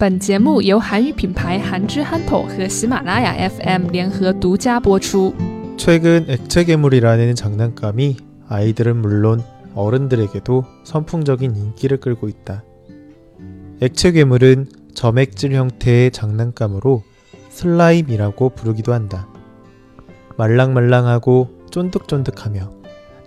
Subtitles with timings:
[0.00, 5.34] 本节目由韩语品牌韩之憨头和喜马拉雅 FM 联合独家播出。
[5.76, 8.16] 최근 액체 괴물이라는 장난감이
[8.48, 9.42] 아이들은 물론
[9.74, 12.64] 어른들에게도 선풍적인 인기를 끌고 있다.
[13.82, 17.02] 액체 괴물은 점액질 형태의 장난감으로
[17.50, 19.28] 슬라임이라고 부르기도 한다.
[20.38, 22.72] 말랑말랑하고 쫀득쫀득하며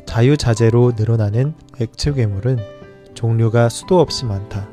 [0.07, 2.57] 자유자재로 늘어나는 액체 괴물은
[3.13, 4.67] 종류가 수도 없이 많다.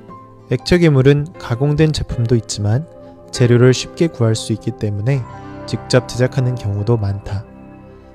[0.51, 2.87] 액체 괴물은 가공된 제품도 있지만
[3.31, 5.21] 재료를 쉽게 구할 수 있기 때문에
[5.65, 7.45] 직접 제작하는 경우도 많다.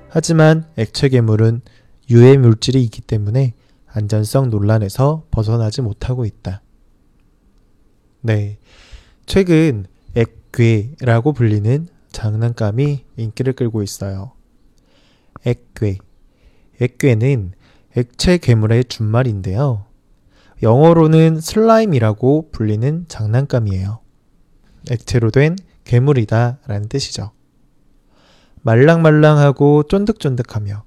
[0.09, 1.61] 하지만 액체 괴물은
[2.09, 3.53] 유해 물질이 있기 때문에
[3.85, 6.61] 안전성 논란에서 벗어나지 못하고 있다.
[8.21, 8.59] 네.
[9.25, 14.31] 최근 액괴라고 불리는 장난감이 인기를 끌고 있어요.
[15.45, 15.97] 액괴.
[16.79, 17.53] 액괴는
[17.97, 19.85] 액체 괴물의 준말인데요.
[20.63, 23.99] 영어로는 슬라임이라고 불리는 장난감이에요.
[24.91, 27.31] 액체로 된 괴물이다 라는 뜻이죠.
[28.61, 30.83] 말랑말랑하고 쫀득쫀득하며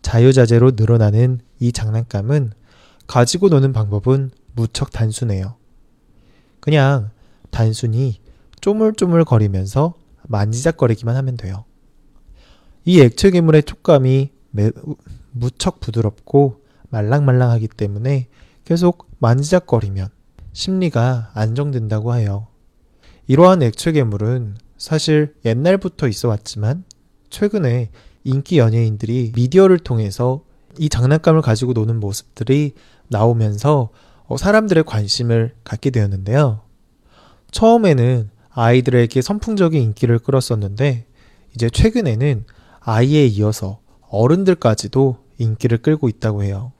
[0.00, 2.52] 자유자재로 늘어나는 이 장난감은
[3.06, 5.56] 가지고 노는 방법은 무척 단순해요.
[6.60, 7.10] 그냥
[7.50, 8.20] 단순히
[8.60, 9.94] 쪼물쪼물 거리면서
[10.28, 11.64] 만지작거리기만 하면 돼요.
[12.84, 14.70] 이 액체 괴물의 촉감이 매우
[15.32, 18.28] 무척 부드럽고 말랑말랑하기 때문에
[18.64, 20.08] 계속 만지작거리면
[20.52, 22.48] 심리가 안정된다고 해요.
[23.26, 26.84] 이러한 액체 괴물은 사실 옛날부터 있어 왔지만
[27.30, 27.90] 최근에
[28.24, 30.44] 인기 연예인들이 미디어를 통해서
[30.78, 32.74] 이 장난감을 가지고 노는 모습들이
[33.08, 33.90] 나오면서
[34.26, 36.60] 어, 사람들의 관심을 갖게 되었는데요.
[37.50, 41.06] 처음에는 아이들에게 선풍적인 인기를 끌었었는데
[41.54, 42.44] 이제 최근에는
[42.80, 46.72] 아이에 이어서 어른들까지도 인기를 끌고 있다고 해요.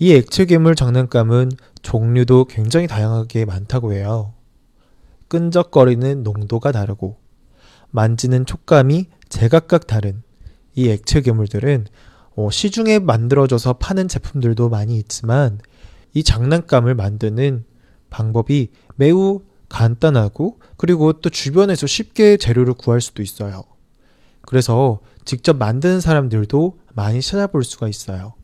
[0.00, 1.50] 이 액체 괴물 장난감은
[1.82, 4.32] 종류도 굉장히 다양하게 많다고 해요.
[5.26, 7.16] 끈적거리는 농도가 다르고
[7.90, 10.22] 만지는 촉감이 제각각 다른
[10.76, 11.86] 이 액체 괴물들은
[12.36, 15.58] 어, 시중에 만들어져서 파는 제품들도 많이 있지만
[16.14, 17.64] 이 장난감을 만드는
[18.08, 23.64] 방법이 매우 간단하고 그리고 또 주변에서 쉽게 재료를 구할 수도 있어요.
[24.42, 28.37] 그래서 직접 만드는 사람들도 많이 찾아볼 수가 있어요.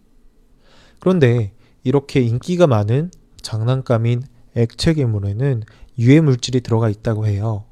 [1.04, 3.10] 그런데 이렇게 인기가 많은
[3.42, 4.22] 장난감인
[4.56, 5.62] 액체 괴물에는
[5.98, 7.66] 유해 물질이 들어가 있다고 해요.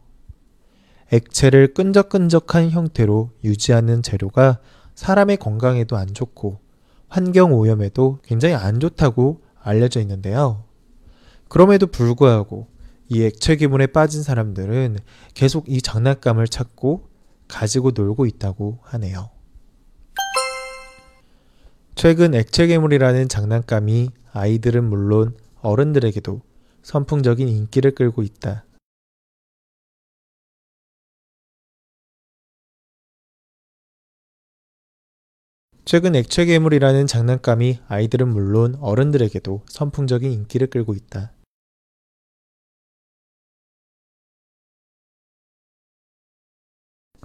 [1.11, 4.59] 액체를 끈적끈적한 형태로 유지하는 재료가
[4.95, 6.61] 사람의 건강에도 안 좋고
[7.09, 10.65] 환경 오염에도 굉장히 안 좋다고 알려져 있는데요.
[11.49, 12.67] 그럼에도 불구하고
[13.09, 14.99] 이 액체 괴물에 빠진 사람들은
[15.33, 17.09] 계속 이 장난감을 찾고
[17.49, 19.31] 가지고 놀고 있다고 하네요.
[22.03, 26.43] 최근 액체 괴물이라는 장난감이 아이들은 물론 어른들에게도
[26.83, 28.65] 선풍적인 인기를 끌고 있다.
[35.85, 41.33] 최근 액체 괴물이라는 장난감이 아이들은 물론 어른들에게도 선풍적인 인기를 끌고 있다.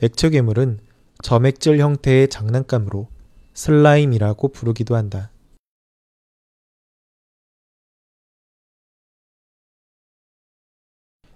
[0.04, 0.82] 액체 괴물은
[1.24, 3.17] 점액질 형태의 장난감으로
[3.58, 5.32] 슬라임이라고 부르기도 한다.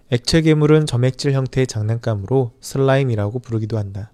[0.08, 4.12] 액체 괴물은 점액질 형태의 장난감으로 슬라임이라고 부르기도 한다.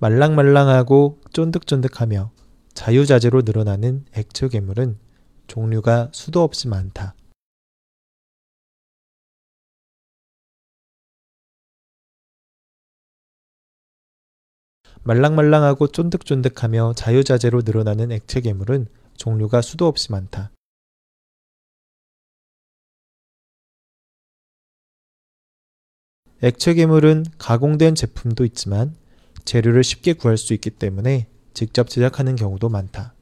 [0.00, 2.32] 말랑말랑하고 쫀득쫀득하며
[2.74, 4.98] 자유자재로 늘어나는 액체 괴물은
[5.46, 7.14] 종류가 수도 없이 많다.
[15.02, 18.86] 말랑말랑하고 쫀득쫀득하며 자유자재로 늘어나는 액체 괴물은
[19.16, 20.50] 종류가 수도 없이 많다.
[26.42, 28.96] 액체 괴물은 가공된 제품도 있지만
[29.44, 33.14] 재료를 쉽게 구할 수 있기 때문에 직접 제작하는 경우도 많다.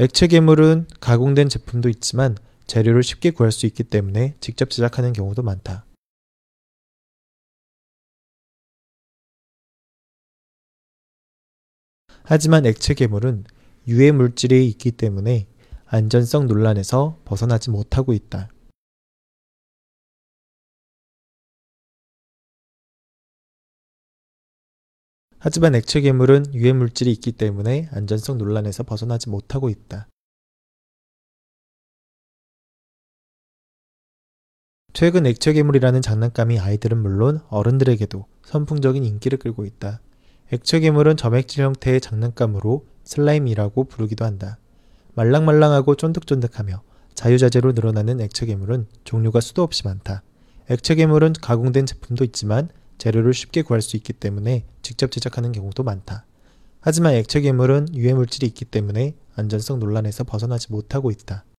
[0.00, 2.36] 액체 괴물은 가공된 제품도 있지만
[2.68, 5.86] 재료를 쉽게 구할 수 있기 때문에 직접 제작하는 경우도 많다.
[12.24, 13.44] 하지만 액체 괴물은
[13.88, 15.48] 유해 물질이 있기 때문에
[15.86, 18.50] 안전성 논란에서 벗어나지 못하고 있다.
[25.38, 30.08] 하지만 액체 괴물은 유해 물질이 있기 때문에 안전성 논란에서 벗어나지 못하고 있다.
[34.98, 40.00] 최근 액체 괴물이라는 장난감이 아이들은 물론 어른들에게도 선풍적인 인기를 끌고 있다.
[40.50, 44.58] 액체 괴물은 점액질 형태의 장난감으로 슬라임이라고 부르기도 한다.
[45.14, 46.82] 말랑말랑하고 쫀득쫀득하며
[47.14, 50.24] 자유자재로 늘어나는 액체 괴물은 종류가 수도 없이 많다.
[50.68, 52.68] 액체 괴물은 가공된 제품도 있지만
[52.98, 56.26] 재료를 쉽게 구할 수 있기 때문에 직접 제작하는 경우도 많다.
[56.80, 61.44] 하지만 액체 괴물은 유해 물질이 있기 때문에 안전성 논란에서 벗어나지 못하고 있다.